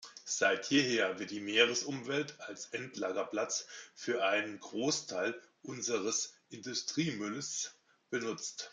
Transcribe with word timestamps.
Seit 0.25 0.71
jeher 0.71 1.19
wird 1.19 1.29
die 1.29 1.41
Meeresumwelt 1.41 2.33
als 2.39 2.65
Endlagerplatz 2.69 3.67
für 3.93 4.25
einen 4.25 4.59
Großteil 4.59 5.39
unseres 5.61 6.33
Industriemülls 6.49 7.75
benutzt. 8.09 8.69